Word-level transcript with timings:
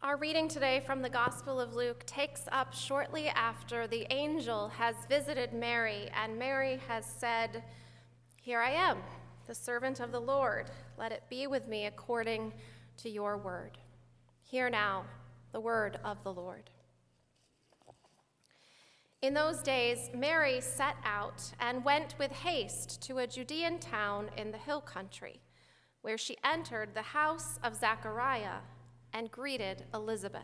Our 0.00 0.16
reading 0.16 0.46
today 0.46 0.78
from 0.86 1.02
the 1.02 1.10
Gospel 1.10 1.58
of 1.58 1.74
Luke 1.74 2.06
takes 2.06 2.42
up 2.52 2.72
shortly 2.72 3.26
after 3.30 3.88
the 3.88 4.06
angel 4.10 4.68
has 4.68 4.94
visited 5.08 5.52
Mary, 5.52 6.08
and 6.14 6.38
Mary 6.38 6.78
has 6.86 7.04
said, 7.04 7.64
Here 8.40 8.60
I 8.60 8.70
am, 8.70 8.98
the 9.48 9.56
servant 9.56 9.98
of 9.98 10.12
the 10.12 10.20
Lord. 10.20 10.70
Let 10.96 11.10
it 11.10 11.24
be 11.28 11.48
with 11.48 11.66
me 11.66 11.86
according 11.86 12.52
to 12.98 13.10
your 13.10 13.36
word. 13.36 13.76
Hear 14.44 14.70
now 14.70 15.04
the 15.50 15.58
word 15.58 15.98
of 16.04 16.22
the 16.22 16.32
Lord. 16.32 16.70
In 19.20 19.34
those 19.34 19.62
days, 19.62 20.10
Mary 20.14 20.60
set 20.60 20.94
out 21.04 21.42
and 21.58 21.84
went 21.84 22.14
with 22.20 22.30
haste 22.30 23.02
to 23.02 23.18
a 23.18 23.26
Judean 23.26 23.80
town 23.80 24.30
in 24.36 24.52
the 24.52 24.58
hill 24.58 24.80
country, 24.80 25.40
where 26.02 26.16
she 26.16 26.36
entered 26.44 26.94
the 26.94 27.02
house 27.02 27.58
of 27.64 27.74
Zechariah 27.74 28.60
and 29.12 29.30
greeted 29.30 29.84
Elizabeth. 29.94 30.42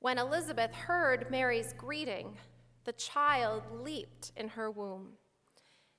When 0.00 0.18
Elizabeth 0.18 0.72
heard 0.74 1.30
Mary's 1.30 1.72
greeting, 1.76 2.36
the 2.84 2.92
child 2.92 3.62
leaped 3.82 4.32
in 4.36 4.48
her 4.48 4.70
womb. 4.70 5.12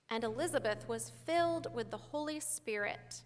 And 0.10 0.23
Elizabeth 0.23 0.88
was 0.88 1.12
filled 1.26 1.73
with 1.73 1.92
the 1.92 1.98
Holy 1.98 2.40
Spirit 2.40 3.23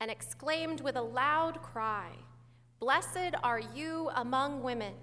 and 0.00 0.10
exclaimed 0.10 0.80
with 0.80 0.96
a 0.96 1.02
loud 1.02 1.60
cry, 1.62 2.10
Blessed 2.78 3.34
are 3.42 3.60
you 3.60 4.10
among 4.14 4.62
women 4.62 4.94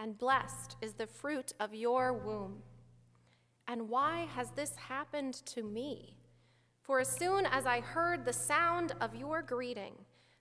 and 0.00 0.16
blessed 0.16 0.76
is 0.80 0.94
the 0.94 1.06
fruit 1.06 1.52
of 1.60 1.74
your 1.74 2.14
womb. 2.14 2.62
And 3.68 3.88
why 3.90 4.26
has 4.34 4.50
this 4.52 4.74
happened 4.76 5.34
to 5.46 5.62
me? 5.62 6.16
For 6.82 7.00
as 7.00 7.14
soon 7.14 7.44
as 7.44 7.66
I 7.66 7.80
heard 7.80 8.24
the 8.24 8.32
sound 8.32 8.92
of 9.02 9.14
your 9.14 9.42
greeting, 9.42 9.92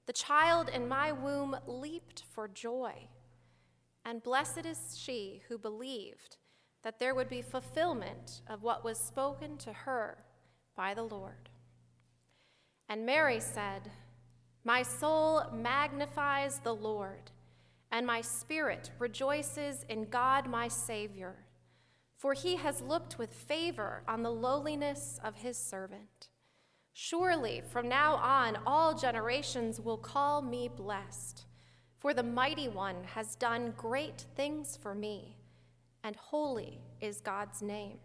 the 0.09 0.13
child 0.13 0.69
in 0.69 0.87
my 0.87 1.11
womb 1.11 1.55
leaped 1.67 2.23
for 2.31 2.47
joy. 2.47 2.91
And 4.03 4.23
blessed 4.23 4.66
is 4.66 4.97
she 4.97 5.43
who 5.47 5.59
believed 5.59 6.38
that 6.81 6.97
there 6.97 7.13
would 7.13 7.29
be 7.29 7.43
fulfillment 7.43 8.41
of 8.47 8.63
what 8.63 8.83
was 8.83 8.97
spoken 8.97 9.55
to 9.57 9.71
her 9.71 10.17
by 10.75 10.95
the 10.95 11.03
Lord. 11.03 11.49
And 12.89 13.05
Mary 13.05 13.39
said, 13.39 13.91
My 14.63 14.81
soul 14.81 15.43
magnifies 15.53 16.57
the 16.57 16.73
Lord 16.73 17.29
and 17.91 18.07
my 18.07 18.21
spirit 18.21 18.89
rejoices 18.97 19.85
in 19.89 20.09
God 20.09 20.49
my 20.49 20.69
Savior, 20.69 21.35
for 22.17 22.33
he 22.33 22.55
has 22.55 22.81
looked 22.81 23.19
with 23.19 23.31
favor 23.31 24.01
on 24.07 24.23
the 24.23 24.31
lowliness 24.31 25.19
of 25.23 25.35
his 25.35 25.55
servant. 25.55 26.29
Surely 27.02 27.61
from 27.61 27.88
now 27.88 28.16
on 28.16 28.58
all 28.67 28.94
generations 28.94 29.80
will 29.80 29.97
call 29.97 30.42
me 30.42 30.67
blessed, 30.67 31.45
for 31.97 32.14
the 32.14 32.22
mighty 32.22 32.67
one 32.67 33.06
has 33.06 33.38
done 33.38 33.73
great 33.78 34.25
things 34.36 34.75
for 34.75 34.94
me, 34.94 35.38
and 36.03 36.17
holy 36.17 36.81
is 37.00 37.22
God's 37.22 37.61
name. 37.61 38.00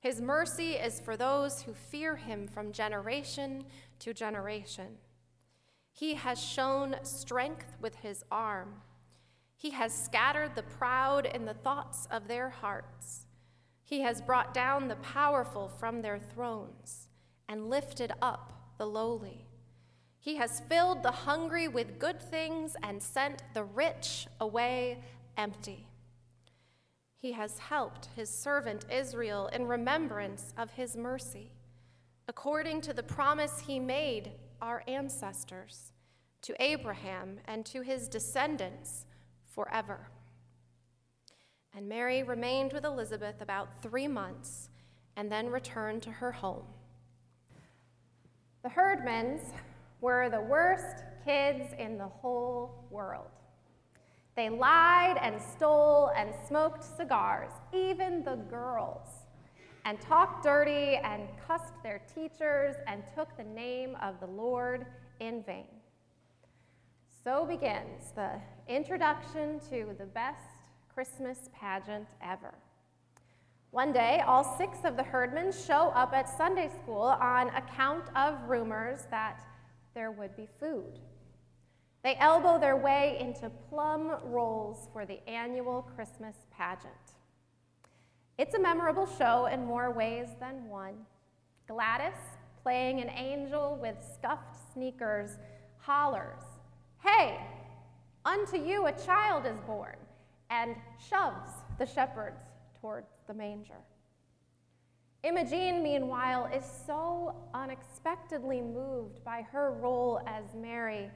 His 0.00 0.22
mercy 0.22 0.72
is 0.72 1.00
for 1.00 1.18
those 1.18 1.60
who 1.60 1.74
fear 1.74 2.16
him 2.16 2.48
from 2.48 2.72
generation 2.72 3.64
to 3.98 4.14
generation. 4.14 4.96
He 5.92 6.14
has 6.14 6.42
shown 6.42 6.96
strength 7.02 7.76
with 7.78 7.96
his 7.96 8.24
arm. 8.32 8.76
He 9.54 9.68
has 9.72 9.92
scattered 9.92 10.54
the 10.54 10.62
proud 10.62 11.26
in 11.26 11.44
the 11.44 11.52
thoughts 11.52 12.08
of 12.10 12.26
their 12.26 12.48
hearts. 12.48 13.26
He 13.84 14.00
has 14.00 14.22
brought 14.22 14.54
down 14.54 14.88
the 14.88 14.96
powerful 14.96 15.68
from 15.68 16.00
their 16.00 16.18
thrones 16.18 17.07
and 17.48 17.70
lifted 17.70 18.12
up 18.20 18.74
the 18.78 18.86
lowly. 18.86 19.46
He 20.20 20.36
has 20.36 20.60
filled 20.60 21.02
the 21.02 21.10
hungry 21.10 21.68
with 21.68 21.98
good 21.98 22.20
things 22.20 22.76
and 22.82 23.02
sent 23.02 23.42
the 23.54 23.64
rich 23.64 24.26
away 24.40 25.02
empty. 25.36 25.86
He 27.18 27.32
has 27.32 27.58
helped 27.58 28.08
his 28.14 28.28
servant 28.28 28.84
Israel 28.90 29.48
in 29.48 29.66
remembrance 29.66 30.52
of 30.56 30.70
his 30.72 30.96
mercy, 30.96 31.50
according 32.28 32.80
to 32.82 32.92
the 32.92 33.02
promise 33.02 33.60
he 33.60 33.80
made 33.80 34.32
our 34.60 34.82
ancestors, 34.86 35.92
to 36.42 36.54
Abraham 36.62 37.38
and 37.46 37.64
to 37.66 37.82
his 37.82 38.08
descendants 38.08 39.06
forever. 39.46 40.08
And 41.74 41.88
Mary 41.88 42.22
remained 42.22 42.72
with 42.72 42.84
Elizabeth 42.84 43.40
about 43.40 43.82
three 43.82 44.08
months 44.08 44.68
and 45.16 45.30
then 45.30 45.50
returned 45.50 46.02
to 46.02 46.10
her 46.10 46.32
home. 46.32 46.64
The 48.68 48.74
Herdmans 48.74 49.40
were 50.02 50.28
the 50.28 50.42
worst 50.42 51.02
kids 51.24 51.72
in 51.78 51.96
the 51.96 52.08
whole 52.08 52.84
world. 52.90 53.30
They 54.36 54.50
lied 54.50 55.16
and 55.22 55.40
stole 55.40 56.10
and 56.14 56.34
smoked 56.46 56.84
cigars, 56.84 57.50
even 57.72 58.22
the 58.24 58.36
girls, 58.50 59.08
and 59.86 59.98
talked 60.02 60.44
dirty 60.44 60.96
and 61.02 61.28
cussed 61.46 61.82
their 61.82 62.02
teachers 62.14 62.76
and 62.86 63.02
took 63.14 63.34
the 63.38 63.44
name 63.44 63.96
of 64.02 64.20
the 64.20 64.26
Lord 64.26 64.84
in 65.20 65.42
vain. 65.44 65.64
So 67.24 67.46
begins 67.46 68.12
the 68.14 68.32
introduction 68.68 69.60
to 69.70 69.94
the 69.98 70.04
best 70.04 70.44
Christmas 70.92 71.48
pageant 71.58 72.08
ever. 72.22 72.52
One 73.70 73.92
day, 73.92 74.22
all 74.26 74.56
six 74.56 74.78
of 74.84 74.96
the 74.96 75.02
Herdmans 75.02 75.66
show 75.66 75.88
up 75.94 76.14
at 76.14 76.26
Sunday 76.26 76.70
school 76.82 77.02
on 77.02 77.48
account 77.48 78.04
of 78.16 78.48
rumors 78.48 79.00
that 79.10 79.44
there 79.94 80.10
would 80.10 80.34
be 80.36 80.48
food. 80.58 81.00
They 82.02 82.16
elbow 82.16 82.58
their 82.58 82.76
way 82.78 83.18
into 83.20 83.50
plum 83.68 84.10
roles 84.24 84.88
for 84.92 85.04
the 85.04 85.20
annual 85.28 85.82
Christmas 85.94 86.34
pageant. 86.50 86.94
It's 88.38 88.54
a 88.54 88.58
memorable 88.58 89.06
show 89.18 89.46
in 89.46 89.66
more 89.66 89.90
ways 89.90 90.28
than 90.40 90.66
one. 90.68 90.94
Gladys, 91.66 92.14
playing 92.62 93.00
an 93.00 93.10
angel 93.10 93.78
with 93.82 93.96
scuffed 94.14 94.56
sneakers, 94.72 95.32
hollers, 95.76 96.42
Hey, 97.04 97.38
unto 98.24 98.56
you 98.56 98.86
a 98.86 98.92
child 98.92 99.44
is 99.44 99.58
born, 99.66 99.96
and 100.50 100.74
shoves 100.98 101.50
the 101.78 101.86
shepherds 101.86 102.42
towards 102.80 103.10
the 103.26 103.34
manger. 103.34 103.80
Imogene, 105.24 105.82
meanwhile, 105.82 106.46
is 106.46 106.64
so 106.86 107.34
unexpectedly 107.52 108.60
moved 108.60 109.24
by 109.24 109.42
her 109.42 109.72
role 109.72 110.20
as 110.26 110.44
Mary 110.54 111.10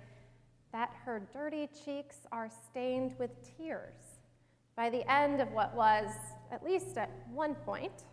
that 0.72 0.91
her 1.05 1.22
dirty 1.33 1.69
cheeks 1.84 2.19
are 2.33 2.51
stained 2.71 3.15
with 3.19 3.31
tears 3.56 4.19
by 4.77 4.91
the 4.91 5.09
end 5.11 5.41
of 5.41 5.53
what 5.53 5.75
was, 5.77 6.11
at 6.51 6.65
least 6.65 6.97
at 6.97 7.11
one 7.33 7.55
point, 7.55 8.05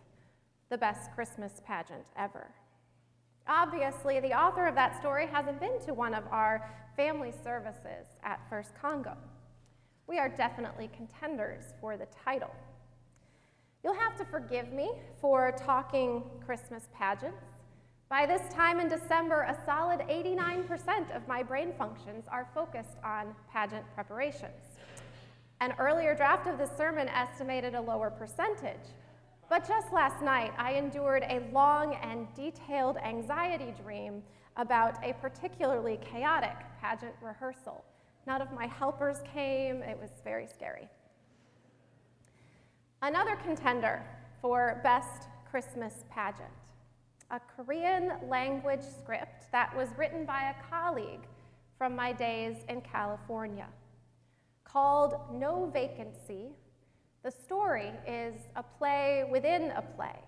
the 0.68 0.78
best 0.78 1.10
Christmas 1.12 1.60
pageant 1.66 2.04
ever. 2.16 2.52
Obviously, 3.48 4.20
the 4.20 4.32
author 4.32 4.66
of 4.66 4.76
that 4.76 4.98
story 5.00 5.26
hasn't 5.26 5.58
been 5.58 5.80
to 5.86 5.94
one 5.94 6.14
of 6.14 6.24
our 6.30 6.70
family 6.96 7.32
services 7.42 8.06
at 8.22 8.40
First 8.48 8.70
Congo. 8.80 9.16
We 10.06 10.18
are 10.18 10.28
definitely 10.28 10.88
contenders 10.94 11.64
for 11.80 11.96
the 11.96 12.06
title. 12.24 12.54
You'll 13.82 13.94
have 13.94 14.16
to 14.18 14.24
forgive 14.26 14.72
me 14.72 14.90
for 15.20 15.52
talking 15.56 16.22
Christmas 16.44 16.88
pageants. 16.94 17.44
By 18.10 18.26
this 18.26 18.42
time 18.52 18.78
in 18.78 18.88
December, 18.88 19.42
a 19.42 19.56
solid 19.64 20.00
89% 20.00 21.16
of 21.16 21.26
my 21.26 21.42
brain 21.42 21.72
functions 21.78 22.24
are 22.30 22.48
focused 22.52 22.98
on 23.02 23.34
pageant 23.50 23.84
preparations. 23.94 24.78
An 25.60 25.74
earlier 25.78 26.14
draft 26.14 26.46
of 26.46 26.58
this 26.58 26.70
sermon 26.76 27.08
estimated 27.08 27.74
a 27.74 27.80
lower 27.80 28.10
percentage. 28.10 28.88
But 29.48 29.66
just 29.66 29.92
last 29.92 30.22
night, 30.22 30.52
I 30.58 30.72
endured 30.72 31.22
a 31.22 31.42
long 31.52 31.94
and 32.02 32.26
detailed 32.34 32.98
anxiety 32.98 33.72
dream 33.82 34.22
about 34.56 35.02
a 35.04 35.14
particularly 35.14 35.98
chaotic 36.02 36.56
pageant 36.80 37.14
rehearsal. 37.22 37.84
None 38.26 38.42
of 38.42 38.52
my 38.52 38.66
helpers 38.66 39.18
came, 39.32 39.82
it 39.82 39.98
was 39.98 40.10
very 40.22 40.46
scary. 40.46 40.88
Another 43.02 43.36
contender 43.36 44.02
for 44.42 44.78
Best 44.82 45.28
Christmas 45.50 46.04
Pageant 46.10 46.50
a 47.30 47.40
Korean 47.56 48.12
language 48.28 48.82
script 48.82 49.46
that 49.52 49.74
was 49.76 49.88
written 49.96 50.26
by 50.26 50.50
a 50.50 50.68
colleague 50.68 51.22
from 51.78 51.94
my 51.94 52.12
days 52.12 52.56
in 52.68 52.80
California. 52.80 53.68
Called 54.64 55.14
No 55.32 55.70
Vacancy, 55.72 56.50
the 57.22 57.30
story 57.30 57.92
is 58.06 58.34
a 58.56 58.62
play 58.62 59.24
within 59.30 59.70
a 59.76 59.82
play 59.82 60.18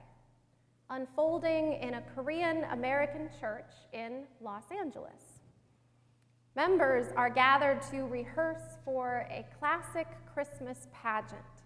unfolding 0.89 1.75
in 1.75 1.95
a 1.95 2.03
Korean 2.15 2.65
American 2.71 3.29
church 3.41 3.73
in 3.93 4.25
Los 4.41 4.65
Angeles. 4.71 5.41
Members 6.55 7.07
are 7.17 7.31
gathered 7.31 7.81
to 7.91 8.03
rehearse 8.07 8.77
for 8.85 9.27
a 9.31 9.45
classic 9.59 10.07
Christmas 10.33 10.87
pageant, 10.93 11.62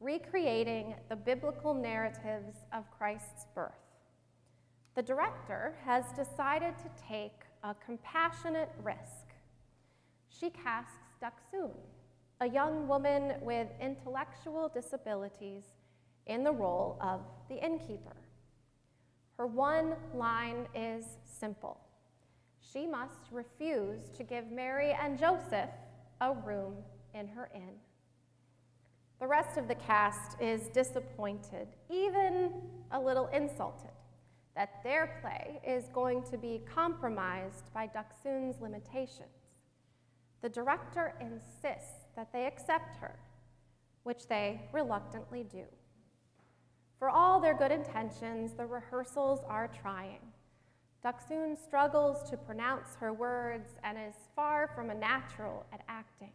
recreating 0.00 0.94
the 1.08 1.16
biblical 1.16 1.74
narratives 1.74 2.56
of 2.72 2.90
Christ's 2.90 3.46
birth. 3.54 3.72
The 4.96 5.02
director 5.02 5.74
has 5.84 6.04
decided 6.16 6.74
to 6.78 6.90
take 7.08 7.42
a 7.62 7.74
compassionate 7.84 8.70
risk. 8.82 9.26
She 10.28 10.50
casts 10.50 10.96
Daksun, 11.22 11.70
a 12.40 12.48
young 12.48 12.88
woman 12.88 13.34
with 13.42 13.68
intellectual 13.80 14.70
disabilities, 14.72 15.64
in 16.26 16.44
the 16.44 16.52
role 16.52 16.96
of 17.00 17.20
the 17.48 17.64
innkeeper. 17.64 18.16
Her 19.36 19.46
one 19.46 19.94
line 20.14 20.66
is 20.74 21.04
simple 21.24 21.80
she 22.72 22.86
must 22.86 23.32
refuse 23.32 24.10
to 24.16 24.22
give 24.22 24.50
Mary 24.50 24.92
and 24.92 25.18
Joseph 25.18 25.70
a 26.20 26.32
room 26.32 26.76
in 27.14 27.26
her 27.28 27.50
inn. 27.54 27.74
The 29.20 29.26
rest 29.26 29.58
of 29.58 29.68
the 29.68 29.74
cast 29.74 30.40
is 30.40 30.68
disappointed, 30.68 31.68
even 31.90 32.54
a 32.90 32.98
little 32.98 33.26
insulted, 33.26 33.90
that 34.56 34.82
their 34.82 35.18
play 35.20 35.60
is 35.66 35.88
going 35.92 36.22
to 36.30 36.38
be 36.38 36.62
compromised 36.74 37.70
by 37.74 37.86
Daksun's 37.86 38.62
limitations. 38.62 39.28
The 40.40 40.48
director 40.48 41.14
insists 41.20 42.08
that 42.16 42.32
they 42.32 42.46
accept 42.46 42.96
her, 42.96 43.18
which 44.04 44.26
they 44.26 44.62
reluctantly 44.72 45.44
do. 45.44 45.64
For 46.98 47.10
all 47.10 47.40
their 47.40 47.54
good 47.54 47.72
intentions, 47.72 48.54
the 48.54 48.64
rehearsals 48.64 49.40
are 49.46 49.68
trying. 49.68 50.20
Daksun 51.04 51.62
struggles 51.62 52.28
to 52.30 52.38
pronounce 52.38 52.96
her 52.96 53.12
words 53.12 53.68
and 53.84 53.98
is 53.98 54.14
far 54.34 54.70
from 54.74 54.88
a 54.88 54.94
natural 54.94 55.66
at 55.74 55.82
acting. 55.88 56.32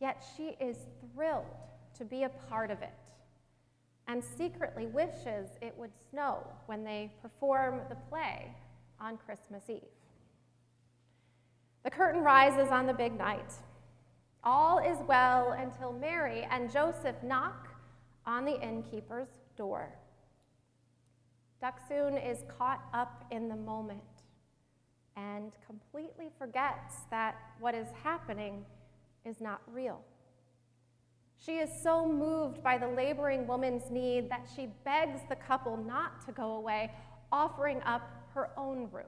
Yet 0.00 0.22
she 0.36 0.54
is 0.60 0.76
thrilled 1.14 1.46
to 1.98 2.04
be 2.04 2.22
a 2.22 2.28
part 2.28 2.70
of 2.70 2.80
it 2.82 2.94
and 4.06 4.24
secretly 4.24 4.86
wishes 4.86 5.50
it 5.60 5.74
would 5.76 5.90
snow 6.10 6.38
when 6.66 6.82
they 6.82 7.12
perform 7.20 7.80
the 7.90 7.94
play 7.94 8.54
on 9.00 9.18
Christmas 9.18 9.64
Eve. 9.68 9.82
The 11.84 11.90
curtain 11.90 12.22
rises 12.22 12.70
on 12.70 12.86
the 12.86 12.94
big 12.94 13.16
night. 13.16 13.52
All 14.42 14.78
is 14.78 14.98
well 15.06 15.52
until 15.52 15.92
Mary 15.92 16.46
and 16.50 16.72
Joseph 16.72 17.16
knock 17.22 17.68
on 18.26 18.44
the 18.44 18.60
innkeeper's 18.60 19.28
door. 19.56 19.90
Daksun 21.62 22.24
is 22.24 22.44
caught 22.56 22.84
up 22.94 23.24
in 23.30 23.48
the 23.48 23.56
moment 23.56 24.00
and 25.16 25.52
completely 25.66 26.28
forgets 26.38 26.94
that 27.10 27.36
what 27.58 27.74
is 27.74 27.88
happening 28.02 28.64
is 29.24 29.40
not 29.40 29.60
real. 29.66 30.00
She 31.38 31.58
is 31.58 31.70
so 31.82 32.06
moved 32.06 32.62
by 32.62 32.78
the 32.78 32.88
laboring 32.88 33.46
woman's 33.46 33.90
need 33.90 34.30
that 34.30 34.48
she 34.54 34.68
begs 34.84 35.20
the 35.28 35.36
couple 35.36 35.76
not 35.76 36.24
to 36.26 36.32
go 36.32 36.52
away, 36.52 36.90
offering 37.30 37.80
up 37.82 38.02
her 38.34 38.50
own 38.56 38.88
room. 38.90 39.06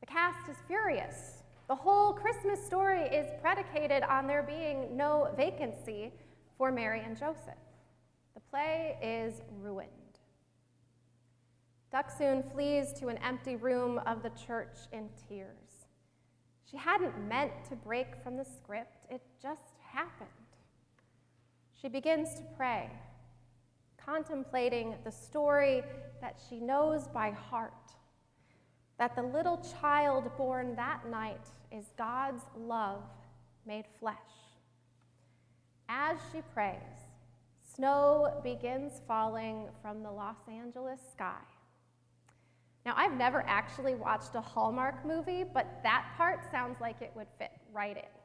The 0.00 0.06
cast 0.06 0.48
is 0.48 0.56
furious. 0.66 1.42
The 1.68 1.76
whole 1.76 2.12
Christmas 2.12 2.64
story 2.66 3.02
is 3.02 3.30
predicated 3.40 4.02
on 4.02 4.26
there 4.26 4.42
being 4.42 4.96
no 4.96 5.32
vacancy 5.36 6.12
for 6.58 6.72
Mary 6.72 7.02
and 7.04 7.16
Joseph. 7.16 7.54
The 8.34 8.40
play 8.40 8.98
is 9.00 9.42
ruined. 9.60 9.88
Daksun 11.92 12.50
flees 12.52 12.92
to 12.94 13.08
an 13.08 13.18
empty 13.18 13.56
room 13.56 13.98
of 14.06 14.22
the 14.22 14.30
church 14.30 14.76
in 14.92 15.08
tears. 15.28 15.86
She 16.68 16.76
hadn't 16.76 17.28
meant 17.28 17.52
to 17.68 17.76
break 17.76 18.22
from 18.22 18.36
the 18.36 18.44
script, 18.44 19.04
it 19.10 19.20
just 19.40 19.74
happened. 19.92 20.28
She 21.80 21.88
begins 21.88 22.34
to 22.36 22.42
pray, 22.56 22.90
contemplating 23.96 24.94
the 25.04 25.10
story 25.10 25.82
that 26.20 26.40
she 26.48 26.60
knows 26.60 27.08
by 27.08 27.30
heart 27.30 27.72
that 28.98 29.16
the 29.16 29.22
little 29.22 29.60
child 29.80 30.30
born 30.36 30.76
that 30.76 31.00
night 31.10 31.48
is 31.72 31.86
God's 31.98 32.44
love 32.56 33.02
made 33.66 33.84
flesh. 33.98 34.16
As 35.88 36.18
she 36.30 36.40
prays, 36.54 36.76
snow 37.74 38.40
begins 38.44 39.00
falling 39.08 39.66
from 39.80 40.02
the 40.02 40.10
Los 40.10 40.36
Angeles 40.48 41.00
sky. 41.12 41.40
Now, 42.86 42.94
I've 42.96 43.14
never 43.14 43.44
actually 43.46 43.94
watched 43.94 44.34
a 44.34 44.40
Hallmark 44.40 45.04
movie, 45.04 45.44
but 45.44 45.80
that 45.82 46.06
part 46.16 46.40
sounds 46.50 46.80
like 46.80 47.00
it 47.02 47.12
would 47.14 47.28
fit 47.38 47.50
right 47.72 47.96
in. 47.96 48.21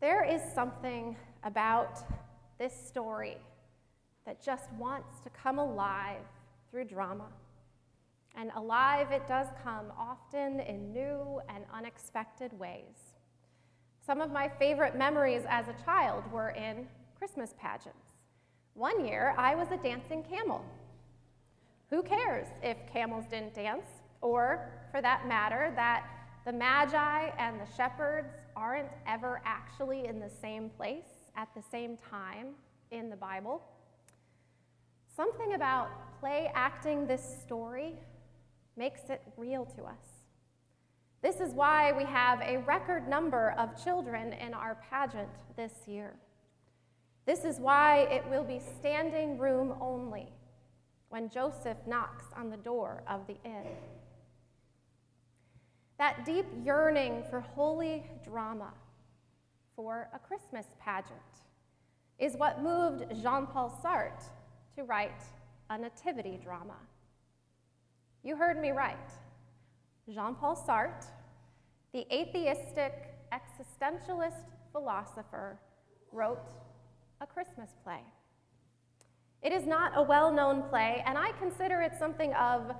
There 0.00 0.24
is 0.24 0.42
something 0.54 1.16
about 1.42 2.00
this 2.58 2.74
story 2.74 3.38
that 4.26 4.42
just 4.42 4.70
wants 4.72 5.20
to 5.20 5.30
come 5.30 5.58
alive 5.58 6.20
through 6.70 6.84
drama. 6.84 7.28
And 8.34 8.50
alive 8.54 9.10
it 9.10 9.26
does 9.26 9.46
come 9.64 9.86
often 9.98 10.60
in 10.60 10.92
new 10.92 11.40
and 11.48 11.64
unexpected 11.72 12.52
ways. 12.58 13.14
Some 14.04 14.20
of 14.20 14.30
my 14.30 14.48
favorite 14.48 14.96
memories 14.96 15.42
as 15.48 15.66
a 15.68 15.84
child 15.84 16.30
were 16.30 16.50
in 16.50 16.86
Christmas 17.18 17.54
pageants. 17.58 18.12
One 18.74 19.06
year, 19.06 19.34
I 19.38 19.54
was 19.54 19.68
a 19.70 19.78
dancing 19.78 20.22
camel. 20.22 20.62
Who 21.88 22.02
cares 22.02 22.46
if 22.62 22.76
camels 22.92 23.24
didn't 23.30 23.54
dance? 23.54 23.86
Or, 24.20 24.68
for 24.90 25.00
that 25.00 25.26
matter, 25.26 25.72
that 25.76 26.04
the 26.44 26.52
Magi 26.52 27.30
and 27.38 27.58
the 27.58 27.66
shepherds 27.76 28.28
aren't 28.56 28.88
ever 29.06 29.40
actually 29.44 30.06
in 30.06 30.18
the 30.18 30.30
same 30.30 30.70
place 30.70 31.30
at 31.36 31.48
the 31.54 31.62
same 31.70 31.96
time 31.96 32.48
in 32.90 33.10
the 33.10 33.16
Bible? 33.16 33.62
Something 35.14 35.54
about 35.54 35.88
play 36.18 36.50
acting 36.54 37.06
this 37.06 37.22
story 37.42 37.94
makes 38.76 39.08
it 39.08 39.22
real 39.36 39.64
to 39.76 39.84
us. 39.84 40.24
This 41.22 41.40
is 41.40 41.52
why 41.52 41.92
we 41.92 42.04
have 42.04 42.40
a 42.40 42.58
record 42.58 43.08
number 43.08 43.54
of 43.58 43.82
children 43.82 44.32
in 44.34 44.54
our 44.54 44.78
pageant 44.90 45.28
this 45.56 45.72
year. 45.86 46.14
This 47.26 47.44
is 47.44 47.58
why 47.58 48.02
it 48.10 48.24
will 48.28 48.44
be 48.44 48.60
standing 48.78 49.38
room 49.38 49.74
only 49.80 50.28
when 51.08 51.28
Joseph 51.28 51.78
knocks 51.86 52.24
on 52.36 52.50
the 52.50 52.56
door 52.56 53.02
of 53.08 53.26
the 53.26 53.36
inn. 53.44 53.66
That 55.98 56.26
deep 56.26 56.46
yearning 56.64 57.24
for 57.30 57.40
holy 57.40 58.04
drama, 58.22 58.72
for 59.74 60.08
a 60.14 60.18
Christmas 60.18 60.66
pageant, 60.78 61.20
is 62.18 62.36
what 62.36 62.62
moved 62.62 63.04
Jean 63.22 63.46
Paul 63.46 63.80
Sartre 63.82 64.22
to 64.76 64.84
write 64.84 65.22
a 65.70 65.78
nativity 65.78 66.38
drama. 66.42 66.76
You 68.22 68.36
heard 68.36 68.60
me 68.60 68.70
right. 68.70 69.10
Jean 70.12 70.34
Paul 70.34 70.56
Sartre, 70.56 71.06
the 71.92 72.06
atheistic 72.14 73.14
existentialist 73.32 74.44
philosopher, 74.72 75.58
wrote 76.12 76.52
a 77.20 77.26
Christmas 77.26 77.70
play. 77.82 78.00
It 79.42 79.52
is 79.52 79.66
not 79.66 79.92
a 79.94 80.02
well 80.02 80.32
known 80.32 80.62
play, 80.68 81.02
and 81.06 81.16
I 81.16 81.32
consider 81.32 81.80
it 81.80 81.92
something 81.98 82.32
of 82.34 82.74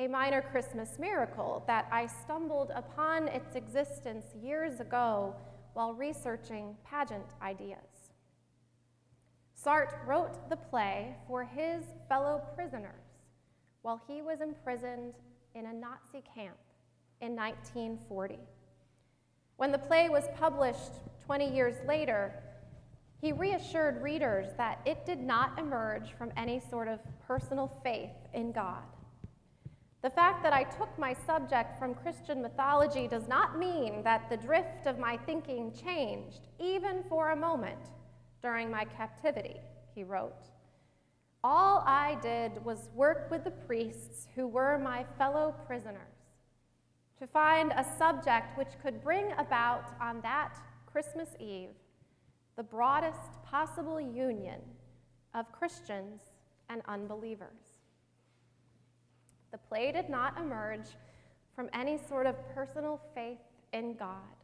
a 0.00 0.08
minor 0.08 0.40
Christmas 0.40 0.98
miracle 0.98 1.62
that 1.66 1.86
I 1.92 2.06
stumbled 2.06 2.72
upon 2.74 3.28
its 3.28 3.54
existence 3.54 4.24
years 4.42 4.80
ago 4.80 5.36
while 5.74 5.92
researching 5.92 6.74
pageant 6.86 7.34
ideas. 7.42 8.14
Sartre 9.54 9.98
wrote 10.06 10.48
the 10.48 10.56
play 10.56 11.16
for 11.26 11.44
his 11.44 11.84
fellow 12.08 12.40
prisoners 12.54 13.04
while 13.82 14.00
he 14.08 14.22
was 14.22 14.40
imprisoned 14.40 15.12
in 15.54 15.66
a 15.66 15.72
Nazi 15.72 16.24
camp 16.34 16.56
in 17.20 17.36
1940. 17.36 18.38
When 19.58 19.70
the 19.70 19.76
play 19.76 20.08
was 20.08 20.24
published 20.38 20.92
20 21.26 21.54
years 21.54 21.74
later, 21.86 22.32
he 23.20 23.32
reassured 23.32 24.02
readers 24.02 24.46
that 24.56 24.80
it 24.86 25.04
did 25.04 25.20
not 25.20 25.58
emerge 25.58 26.12
from 26.16 26.32
any 26.38 26.58
sort 26.58 26.88
of 26.88 27.00
personal 27.26 27.70
faith 27.84 28.16
in 28.32 28.50
God. 28.50 28.84
The 30.02 30.10
fact 30.10 30.42
that 30.42 30.54
I 30.54 30.64
took 30.64 30.98
my 30.98 31.14
subject 31.26 31.78
from 31.78 31.94
Christian 31.94 32.40
mythology 32.40 33.06
does 33.06 33.28
not 33.28 33.58
mean 33.58 34.02
that 34.02 34.30
the 34.30 34.36
drift 34.36 34.86
of 34.86 34.98
my 34.98 35.18
thinking 35.18 35.72
changed, 35.72 36.48
even 36.58 37.04
for 37.08 37.30
a 37.30 37.36
moment, 37.36 37.90
during 38.40 38.70
my 38.70 38.84
captivity, 38.84 39.56
he 39.94 40.02
wrote. 40.02 40.48
All 41.44 41.82
I 41.86 42.18
did 42.22 42.64
was 42.64 42.88
work 42.94 43.30
with 43.30 43.44
the 43.44 43.50
priests 43.50 44.28
who 44.34 44.46
were 44.46 44.78
my 44.78 45.04
fellow 45.18 45.54
prisoners 45.66 46.20
to 47.18 47.26
find 47.26 47.72
a 47.72 47.86
subject 47.98 48.56
which 48.56 48.80
could 48.82 49.02
bring 49.02 49.32
about 49.36 49.92
on 50.00 50.22
that 50.22 50.58
Christmas 50.90 51.28
Eve 51.38 51.70
the 52.56 52.62
broadest 52.62 53.42
possible 53.44 54.00
union 54.00 54.60
of 55.34 55.50
Christians 55.52 56.20
and 56.68 56.82
unbelievers. 56.88 57.69
The 59.52 59.58
play 59.58 59.92
did 59.92 60.08
not 60.08 60.38
emerge 60.38 60.86
from 61.54 61.68
any 61.72 61.98
sort 62.08 62.26
of 62.26 62.36
personal 62.54 63.00
faith 63.14 63.38
in 63.72 63.94
God, 63.94 64.36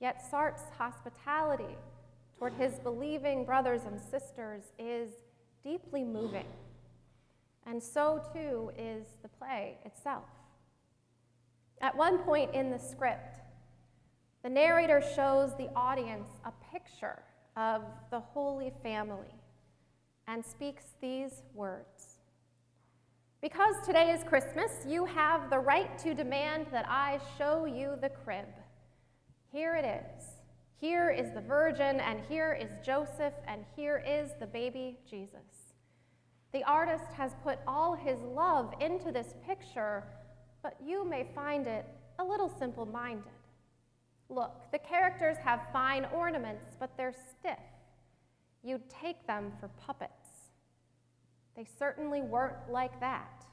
yet 0.00 0.22
Sartre's 0.30 0.62
hospitality 0.76 1.76
toward 2.38 2.52
his 2.54 2.78
believing 2.78 3.44
brothers 3.44 3.82
and 3.86 4.00
sisters 4.00 4.64
is 4.78 5.10
deeply 5.64 6.04
moving, 6.04 6.46
and 7.66 7.82
so 7.82 8.22
too 8.32 8.70
is 8.78 9.06
the 9.22 9.28
play 9.28 9.78
itself. 9.84 10.28
At 11.80 11.96
one 11.96 12.18
point 12.18 12.54
in 12.54 12.70
the 12.70 12.78
script, 12.78 13.40
the 14.42 14.50
narrator 14.50 15.02
shows 15.16 15.56
the 15.56 15.68
audience 15.74 16.28
a 16.44 16.52
picture 16.72 17.22
of 17.56 17.82
the 18.10 18.20
Holy 18.20 18.72
Family 18.82 19.34
and 20.26 20.44
speaks 20.44 20.84
these 21.00 21.42
words 21.54 22.07
Because 23.40 23.76
today 23.86 24.10
is 24.10 24.24
Christmas, 24.24 24.72
you 24.84 25.04
have 25.04 25.48
the 25.48 25.60
right 25.60 25.96
to 25.98 26.12
demand 26.12 26.66
that 26.72 26.86
I 26.88 27.20
show 27.38 27.66
you 27.66 27.94
the 28.00 28.08
crib. 28.08 28.48
Here 29.52 29.76
it 29.76 29.84
is. 29.84 30.24
Here 30.80 31.10
is 31.10 31.32
the 31.32 31.40
Virgin, 31.40 32.00
and 32.00 32.20
here 32.28 32.58
is 32.60 32.84
Joseph, 32.84 33.34
and 33.46 33.64
here 33.76 34.02
is 34.04 34.30
the 34.40 34.46
baby 34.48 34.98
Jesus. 35.08 35.74
The 36.52 36.64
artist 36.64 37.12
has 37.16 37.30
put 37.44 37.60
all 37.64 37.94
his 37.94 38.18
love 38.22 38.74
into 38.80 39.12
this 39.12 39.34
picture, 39.46 40.02
but 40.60 40.74
you 40.84 41.08
may 41.08 41.28
find 41.32 41.68
it 41.68 41.86
a 42.18 42.24
little 42.24 42.52
simple 42.58 42.86
minded. 42.86 43.22
Look, 44.28 44.72
the 44.72 44.80
characters 44.80 45.36
have 45.44 45.60
fine 45.72 46.06
ornaments, 46.12 46.64
but 46.80 46.96
they're 46.96 47.14
stiff. 47.38 47.58
You'd 48.64 48.90
take 48.90 49.28
them 49.28 49.52
for 49.60 49.68
puppets. 49.68 50.17
They 51.58 51.66
certainly 51.76 52.22
weren't 52.22 52.70
like 52.70 53.00
that. 53.00 53.44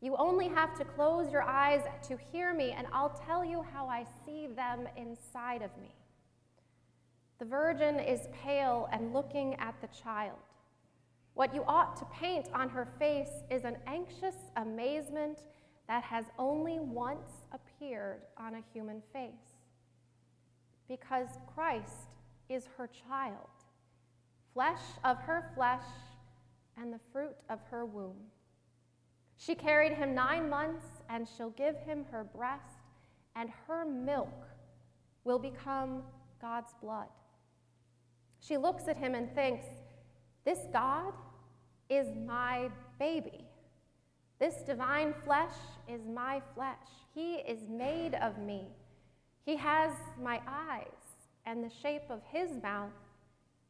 You 0.00 0.16
only 0.16 0.48
have 0.48 0.76
to 0.76 0.84
close 0.84 1.30
your 1.30 1.44
eyes 1.44 1.82
to 2.08 2.18
hear 2.32 2.52
me, 2.52 2.72
and 2.72 2.88
I'll 2.92 3.16
tell 3.28 3.44
you 3.44 3.64
how 3.72 3.86
I 3.86 4.04
see 4.26 4.48
them 4.48 4.88
inside 4.96 5.62
of 5.62 5.70
me. 5.80 5.94
The 7.38 7.44
virgin 7.44 8.00
is 8.00 8.26
pale 8.42 8.88
and 8.90 9.12
looking 9.12 9.54
at 9.60 9.80
the 9.80 9.86
child. 9.86 10.40
What 11.34 11.54
you 11.54 11.62
ought 11.68 11.96
to 11.98 12.04
paint 12.06 12.48
on 12.52 12.68
her 12.70 12.88
face 12.98 13.30
is 13.52 13.62
an 13.62 13.76
anxious 13.86 14.34
amazement 14.56 15.44
that 15.86 16.02
has 16.02 16.24
only 16.40 16.80
once 16.80 17.30
appeared 17.52 18.22
on 18.36 18.56
a 18.56 18.64
human 18.72 19.00
face. 19.12 19.30
Because 20.88 21.28
Christ 21.54 22.08
is 22.48 22.64
her 22.76 22.90
child, 23.08 23.48
flesh 24.52 24.82
of 25.04 25.18
her 25.18 25.52
flesh 25.54 25.84
and 26.80 26.92
the 26.92 27.00
fruit 27.12 27.36
of 27.48 27.60
her 27.70 27.84
womb. 27.84 28.16
She 29.36 29.54
carried 29.54 29.92
him 29.92 30.14
nine 30.14 30.48
months, 30.48 30.84
and 31.08 31.26
she'll 31.26 31.50
give 31.50 31.76
him 31.76 32.04
her 32.10 32.24
breast, 32.24 32.80
and 33.36 33.50
her 33.66 33.84
milk 33.84 34.46
will 35.24 35.38
become 35.38 36.02
God's 36.40 36.74
blood. 36.80 37.08
She 38.40 38.56
looks 38.56 38.88
at 38.88 38.96
him 38.96 39.14
and 39.14 39.32
thinks, 39.34 39.66
This 40.44 40.60
God 40.72 41.12
is 41.88 42.06
my 42.26 42.68
baby. 42.98 43.44
This 44.38 44.54
divine 44.66 45.14
flesh 45.24 45.54
is 45.88 46.00
my 46.06 46.40
flesh. 46.54 46.76
He 47.14 47.36
is 47.36 47.68
made 47.68 48.14
of 48.14 48.38
me. 48.38 48.68
He 49.44 49.56
has 49.56 49.92
my 50.22 50.40
eyes, 50.46 50.84
and 51.46 51.64
the 51.64 51.70
shape 51.82 52.10
of 52.10 52.20
his 52.30 52.50
mouth 52.62 52.92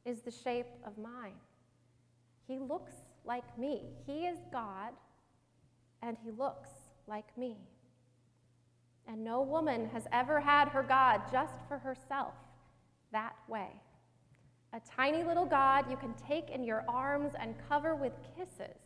is 0.04 0.20
the 0.20 0.30
shape 0.30 0.66
of 0.84 0.98
mine. 0.98 1.34
He 2.48 2.58
looks 2.58 2.94
like 3.24 3.58
me. 3.58 3.82
He 4.06 4.26
is 4.26 4.38
God, 4.50 4.92
and 6.02 6.16
he 6.24 6.30
looks 6.30 6.70
like 7.06 7.36
me. 7.36 7.58
And 9.06 9.22
no 9.22 9.42
woman 9.42 9.88
has 9.92 10.04
ever 10.12 10.40
had 10.40 10.68
her 10.68 10.82
God 10.82 11.22
just 11.30 11.54
for 11.68 11.78
herself 11.78 12.34
that 13.12 13.34
way. 13.48 13.68
A 14.72 14.80
tiny 14.80 15.22
little 15.22 15.46
God 15.46 15.90
you 15.90 15.96
can 15.96 16.14
take 16.14 16.50
in 16.50 16.64
your 16.64 16.84
arms 16.88 17.32
and 17.38 17.54
cover 17.68 17.94
with 17.94 18.12
kisses. 18.36 18.76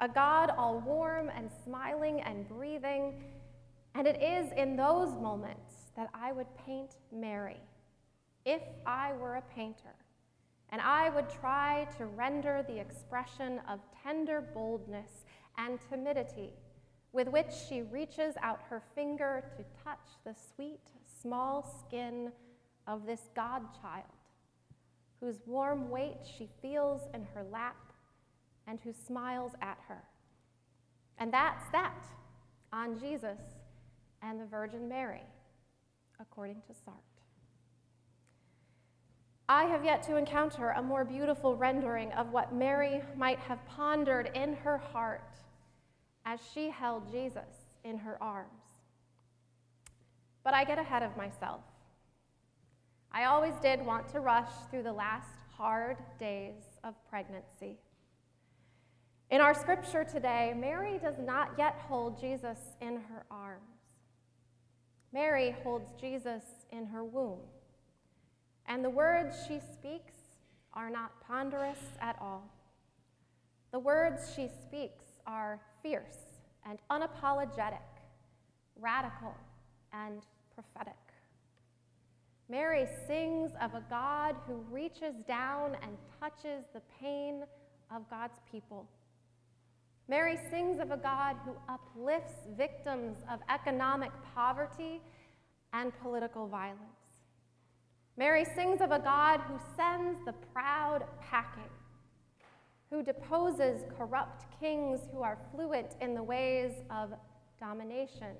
A 0.00 0.08
God 0.08 0.50
all 0.56 0.80
warm 0.80 1.30
and 1.34 1.50
smiling 1.64 2.20
and 2.20 2.48
breathing. 2.48 3.14
And 3.94 4.06
it 4.06 4.22
is 4.22 4.52
in 4.56 4.76
those 4.76 5.14
moments 5.14 5.72
that 5.96 6.08
I 6.12 6.32
would 6.32 6.48
paint 6.66 6.96
Mary, 7.10 7.60
if 8.44 8.60
I 8.84 9.14
were 9.14 9.36
a 9.36 9.42
painter. 9.54 9.94
And 10.70 10.80
I 10.80 11.10
would 11.10 11.28
try 11.30 11.86
to 11.96 12.06
render 12.06 12.64
the 12.66 12.78
expression 12.78 13.60
of 13.68 13.80
tender 14.02 14.40
boldness 14.40 15.24
and 15.58 15.78
timidity 15.88 16.52
with 17.12 17.28
which 17.28 17.52
she 17.68 17.82
reaches 17.82 18.34
out 18.42 18.60
her 18.68 18.82
finger 18.94 19.44
to 19.56 19.64
touch 19.82 20.06
the 20.24 20.34
sweet, 20.54 20.80
small 21.22 21.62
skin 21.86 22.30
of 22.86 23.06
this 23.06 23.30
godchild, 23.34 24.04
whose 25.20 25.40
warm 25.46 25.88
weight 25.88 26.18
she 26.36 26.48
feels 26.60 27.02
in 27.14 27.24
her 27.34 27.44
lap 27.50 27.92
and 28.66 28.78
who 28.84 28.92
smiles 28.92 29.52
at 29.62 29.78
her. 29.88 30.02
And 31.18 31.32
that's 31.32 31.64
that 31.72 32.04
on 32.72 32.98
Jesus 32.98 33.40
and 34.22 34.40
the 34.40 34.46
Virgin 34.46 34.88
Mary, 34.88 35.22
according 36.20 36.60
to 36.66 36.72
Sartre. 36.72 37.15
I 39.48 39.64
have 39.64 39.84
yet 39.84 40.02
to 40.04 40.16
encounter 40.16 40.70
a 40.70 40.82
more 40.82 41.04
beautiful 41.04 41.54
rendering 41.54 42.10
of 42.12 42.32
what 42.32 42.52
Mary 42.52 43.00
might 43.16 43.38
have 43.38 43.64
pondered 43.68 44.30
in 44.34 44.54
her 44.54 44.76
heart 44.76 45.38
as 46.24 46.40
she 46.52 46.68
held 46.68 47.10
Jesus 47.12 47.76
in 47.84 47.98
her 47.98 48.20
arms. 48.20 48.50
But 50.42 50.54
I 50.54 50.64
get 50.64 50.78
ahead 50.78 51.04
of 51.04 51.16
myself. 51.16 51.60
I 53.12 53.26
always 53.26 53.54
did 53.62 53.86
want 53.86 54.08
to 54.08 54.20
rush 54.20 54.50
through 54.70 54.82
the 54.82 54.92
last 54.92 55.28
hard 55.56 55.96
days 56.18 56.78
of 56.82 56.94
pregnancy. 57.08 57.78
In 59.30 59.40
our 59.40 59.54
scripture 59.54 60.04
today, 60.04 60.54
Mary 60.56 60.98
does 60.98 61.18
not 61.24 61.50
yet 61.56 61.76
hold 61.88 62.20
Jesus 62.20 62.58
in 62.80 62.96
her 62.96 63.24
arms. 63.30 63.62
Mary 65.12 65.56
holds 65.62 65.92
Jesus 66.00 66.44
in 66.70 66.86
her 66.86 67.04
womb. 67.04 67.38
And 68.68 68.84
the 68.84 68.90
words 68.90 69.36
she 69.46 69.60
speaks 69.60 70.14
are 70.74 70.90
not 70.90 71.12
ponderous 71.26 71.78
at 72.00 72.16
all. 72.20 72.44
The 73.72 73.78
words 73.78 74.32
she 74.34 74.48
speaks 74.66 75.04
are 75.26 75.60
fierce 75.82 76.38
and 76.68 76.78
unapologetic, 76.90 77.86
radical 78.80 79.34
and 79.92 80.22
prophetic. 80.54 80.94
Mary 82.48 82.86
sings 83.08 83.52
of 83.60 83.74
a 83.74 83.82
God 83.90 84.36
who 84.46 84.54
reaches 84.70 85.14
down 85.26 85.76
and 85.82 85.96
touches 86.20 86.64
the 86.72 86.82
pain 87.00 87.42
of 87.94 88.08
God's 88.08 88.38
people. 88.50 88.86
Mary 90.08 90.38
sings 90.50 90.78
of 90.78 90.92
a 90.92 90.96
God 90.96 91.36
who 91.44 91.52
uplifts 91.68 92.46
victims 92.56 93.18
of 93.30 93.40
economic 93.48 94.10
poverty 94.34 95.00
and 95.72 95.92
political 96.00 96.46
violence. 96.46 97.05
Mary 98.18 98.46
sings 98.54 98.80
of 98.80 98.92
a 98.92 98.98
God 98.98 99.40
who 99.40 99.58
sends 99.76 100.18
the 100.24 100.32
proud 100.52 101.04
packing, 101.20 101.70
who 102.90 103.02
deposes 103.02 103.82
corrupt 103.98 104.44
kings 104.58 105.00
who 105.12 105.20
are 105.20 105.36
fluent 105.52 105.96
in 106.00 106.14
the 106.14 106.22
ways 106.22 106.72
of 106.90 107.12
domination 107.60 108.34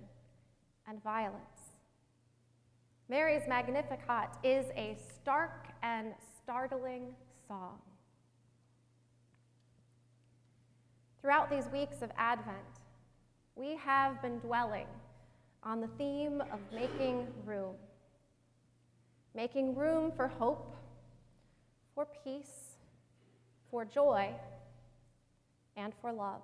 and 0.89 1.03
violence. 1.03 1.77
Mary's 3.09 3.43
Magnificat 3.47 4.31
is 4.43 4.67
a 4.77 4.97
stark 5.15 5.69
and 5.83 6.15
startling 6.43 7.15
song. 7.47 7.79
Throughout 11.21 11.51
these 11.51 11.67
weeks 11.73 12.03
of 12.03 12.11
Advent, 12.17 12.57
we 13.57 13.77
have 13.77 14.23
been 14.23 14.39
dwelling 14.39 14.87
on 15.63 15.81
the 15.81 15.89
theme 15.99 16.41
of 16.53 16.61
making 16.73 17.27
room. 17.45 17.75
Making 19.37 19.75
room 19.75 20.13
for 20.17 20.29
hope, 20.29 20.75
for 21.95 22.09
peace, 22.25 22.79
for 23.71 23.85
joy, 23.85 24.31
and 25.77 25.93
for 26.01 26.11
love. 26.11 26.41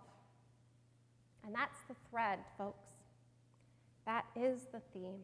And 1.42 1.54
that's 1.54 1.78
the 1.88 1.94
thread, 2.10 2.40
folks. 2.58 2.90
That 4.04 4.26
is 4.36 4.66
the 4.72 4.82
theme. 4.92 5.22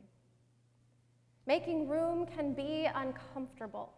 Making 1.47 1.87
room 1.87 2.25
can 2.25 2.55
be 2.55 2.89
uncomfortable. 2.95 3.93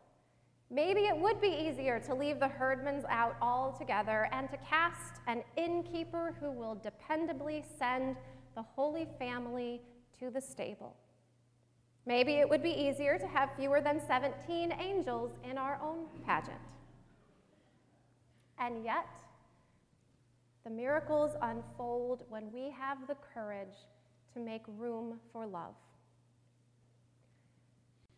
Maybe 0.69 1.03
it 1.03 1.17
would 1.17 1.41
be 1.41 1.49
easier 1.49 2.01
to 2.01 2.15
leave 2.15 2.41
the 2.41 2.49
herdmans 2.49 3.05
out 3.09 3.37
altogether 3.41 4.29
and 4.33 4.51
to 4.51 4.57
cast 4.69 5.21
an 5.29 5.45
innkeeper 5.57 6.35
who 6.41 6.51
will 6.51 6.75
dependably 6.75 7.63
send 7.79 8.17
the 8.57 8.63
Holy 8.63 9.07
Family 9.17 9.81
to 10.19 10.29
the 10.29 10.41
stable. 10.41 10.97
Maybe 12.07 12.35
it 12.35 12.49
would 12.49 12.63
be 12.63 12.71
easier 12.71 13.19
to 13.19 13.27
have 13.27 13.51
fewer 13.57 13.81
than 13.81 14.01
17 14.07 14.73
angels 14.73 15.33
in 15.49 15.59
our 15.59 15.79
own 15.83 16.07
pageant. 16.27 16.57
And 18.59 18.85
yet, 18.85 19.07
the 20.65 20.71
miracles 20.71 21.33
unfold 21.41 22.25
when 22.29 22.53
we 22.53 22.71
have 22.79 22.99
the 23.07 23.17
courage 23.35 23.77
to 24.35 24.41
make 24.41 24.63
room 24.79 25.19
for 25.33 25.47
love. 25.47 25.75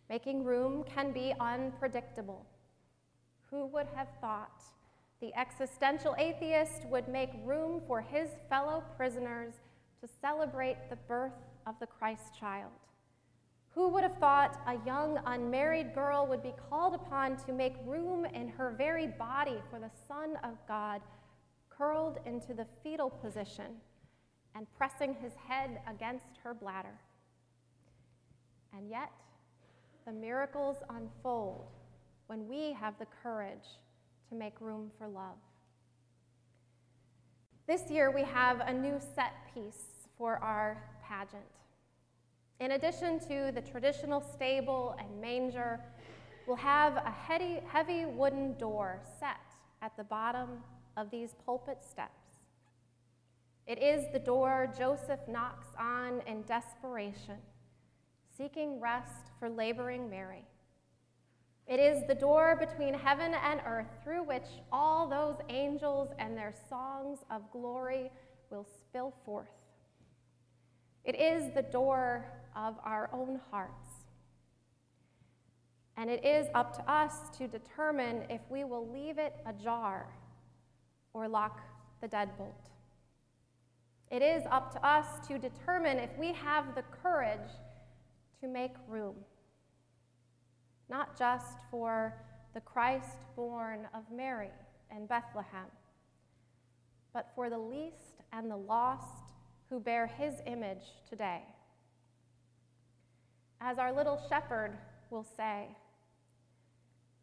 Making 0.09 0.45
room 0.45 0.85
can 0.85 1.12
be 1.12 1.33
unpredictable. 1.41 2.45
Who 3.51 3.67
would 3.67 3.87
have 3.95 4.09
thought 4.21 4.62
the 5.21 5.33
existential 5.39 6.17
atheist 6.19 6.85
would 6.87 7.09
make 7.09 7.31
room 7.45 7.81
for 7.87 8.01
his 8.01 8.29
fellow 8.49 8.83
prisoners 8.97 9.55
to 10.01 10.09
celebrate 10.21 10.91
the 10.91 10.97
birth 10.97 11.33
of 11.67 11.77
the 11.79 11.87
Christ 11.87 12.35
child. 12.39 12.73
Who 13.75 13.88
would 13.88 14.02
have 14.02 14.19
thought 14.19 14.61
a 14.67 14.85
young 14.85 15.19
unmarried 15.25 15.95
girl 15.95 16.26
would 16.26 16.43
be 16.43 16.52
called 16.69 16.95
upon 16.95 17.37
to 17.47 17.52
make 17.52 17.75
room 17.87 18.26
in 18.26 18.49
her 18.49 18.75
very 18.76 19.07
body 19.07 19.57
for 19.71 19.79
the 19.79 19.91
Son 20.07 20.37
of 20.45 20.59
God, 20.69 21.00
curled 21.71 22.19
into 22.26 22.52
the 22.52 22.67
fetal 22.83 23.09
position 23.09 23.81
and 24.55 24.67
pressing 24.76 25.14
his 25.14 25.33
head 25.49 25.81
against 25.88 26.26
her 26.45 26.52
bladder? 26.52 27.00
And 28.76 28.91
yet, 28.91 29.11
the 30.05 30.12
miracles 30.12 30.76
unfold 30.91 31.67
when 32.26 32.47
we 32.49 32.73
have 32.73 32.99
the 32.99 33.07
courage 33.23 33.79
to 34.29 34.35
make 34.35 34.61
room 34.61 34.91
for 34.99 35.09
love. 35.09 35.37
This 37.67 37.91
year, 37.91 38.11
we 38.11 38.23
have 38.23 38.61
a 38.61 38.73
new 38.73 39.00
set 39.14 39.33
piece 39.55 40.07
for 40.19 40.37
our 40.38 40.83
pageant. 41.02 41.62
In 42.62 42.71
addition 42.71 43.19
to 43.26 43.50
the 43.52 43.61
traditional 43.61 44.21
stable 44.21 44.95
and 44.97 45.21
manger, 45.21 45.81
we'll 46.47 46.54
have 46.54 46.95
a 46.95 47.11
heavy, 47.11 47.59
heavy 47.66 48.04
wooden 48.04 48.57
door 48.57 49.00
set 49.19 49.40
at 49.83 49.97
the 49.97 50.04
bottom 50.04 50.49
of 50.97 51.11
these 51.11 51.35
pulpit 51.45 51.78
steps. 51.83 52.38
It 53.66 53.83
is 53.83 54.04
the 54.12 54.21
door 54.21 54.73
Joseph 54.78 55.19
knocks 55.26 55.66
on 55.76 56.21
in 56.28 56.42
desperation, 56.42 57.38
seeking 58.38 58.78
rest 58.81 59.33
for 59.40 59.50
laboring 59.50 60.09
Mary. 60.09 60.45
It 61.66 61.81
is 61.81 62.07
the 62.07 62.14
door 62.14 62.54
between 62.54 62.95
heaven 62.95 63.35
and 63.35 63.61
earth 63.66 63.90
through 64.04 64.23
which 64.23 64.47
all 64.71 65.09
those 65.09 65.35
angels 65.49 66.11
and 66.21 66.37
their 66.37 66.54
songs 66.69 67.19
of 67.28 67.42
glory 67.50 68.12
will 68.50 68.69
spill 68.85 69.12
forth. 69.25 69.50
It 71.04 71.16
is 71.16 71.52
the 71.54 71.62
door 71.62 72.25
of 72.56 72.76
our 72.85 73.11
own 73.12 73.40
hearts. 73.50 74.04
And 75.97 76.09
it 76.09 76.25
is 76.25 76.47
up 76.54 76.75
to 76.76 76.90
us 76.90 77.28
to 77.38 77.47
determine 77.47 78.25
if 78.30 78.40
we 78.50 78.64
will 78.64 78.90
leave 78.90 79.18
it 79.18 79.37
ajar 79.47 80.06
or 81.12 81.28
lock 81.28 81.61
the 82.00 82.09
deadbolt. 82.09 82.71
It 84.11 84.23
is 84.23 84.44
up 84.50 84.73
to 84.73 84.87
us 84.87 85.26
to 85.28 85.38
determine 85.38 85.99
if 85.99 86.11
we 86.18 86.32
have 86.32 86.75
the 86.75 86.82
courage 87.02 87.50
to 88.40 88.49
make 88.49 88.73
room 88.88 89.14
not 90.92 91.18
just 91.18 91.56
for 91.71 92.14
the 92.52 92.61
Christ 92.61 93.16
born 93.35 93.88
of 93.94 94.02
Mary 94.14 94.50
in 94.94 95.06
Bethlehem, 95.06 95.66
but 97.14 97.30
for 97.35 97.49
the 97.49 97.59
least 97.59 98.21
and 98.32 98.50
the 98.50 98.56
lost 98.56 99.32
who 99.71 99.80
bear 99.80 100.06
his 100.06 100.35
image 100.47 100.85
today. 101.09 101.42
As 103.64 103.78
our 103.78 103.92
little 103.92 104.21
shepherd 104.28 104.76
will 105.11 105.25
say, 105.37 105.69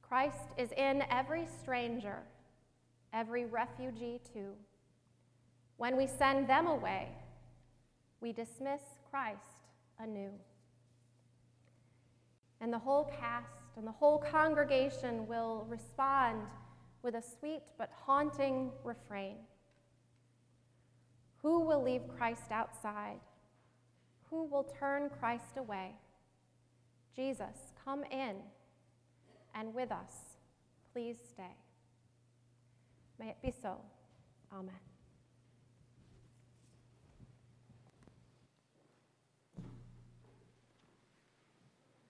Christ 0.02 0.54
is 0.58 0.72
in 0.72 1.04
every 1.12 1.46
stranger, 1.62 2.20
every 3.14 3.46
refugee 3.46 4.22
too. 4.34 4.54
When 5.76 5.98
we 5.98 6.08
send 6.08 6.48
them 6.48 6.68
away, 6.68 7.10
we 8.22 8.32
dismiss 8.32 8.80
Christ 9.12 9.68
anew. 10.00 10.32
And 12.62 12.72
the 12.72 12.80
whole 12.80 13.12
cast 13.20 13.76
and 13.76 13.86
the 13.86 13.92
whole 13.92 14.20
congregation 14.20 15.28
will 15.28 15.66
respond 15.70 16.44
with 17.04 17.16
a 17.16 17.22
sweet 17.22 17.64
but 17.78 17.92
haunting 18.06 18.72
refrain 18.84 19.36
Who 21.42 21.62
will 21.62 21.84
leave 21.84 22.02
Christ 22.18 22.50
outside? 22.50 23.20
Who 24.30 24.46
will 24.46 24.68
turn 24.80 25.10
Christ 25.20 25.58
away? 25.58 25.96
Jesus, 27.16 27.74
come 27.84 28.04
in, 28.06 28.38
and 29.56 29.74
with 29.74 29.92
us, 29.92 30.14
please 30.94 31.18
stay. 31.34 31.56
May 33.20 33.30
it 33.30 33.38
be 33.42 33.52
so. 33.62 33.78
Amen. 34.54 34.89